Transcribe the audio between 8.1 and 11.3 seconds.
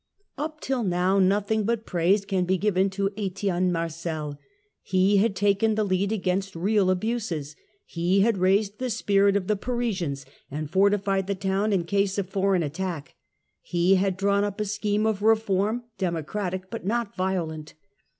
had raised the spirit of the Parisians and fortified